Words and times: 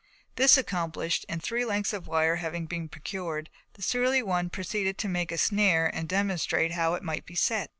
This 0.35 0.57
accomplished, 0.57 1.27
and 1.29 1.43
three 1.43 1.63
lengths 1.63 1.93
of 1.93 2.07
wire 2.07 2.37
having 2.37 2.65
been 2.65 2.89
procured, 2.89 3.51
the 3.75 3.83
surly 3.83 4.23
one 4.23 4.49
proceeded 4.49 4.97
to 4.97 5.07
make 5.07 5.31
a 5.31 5.37
snare 5.37 5.85
and 5.93 6.09
to 6.09 6.15
demonstrate 6.15 6.71
how 6.71 6.95
it 6.95 7.03
might 7.03 7.27
be 7.27 7.35
set. 7.35 7.69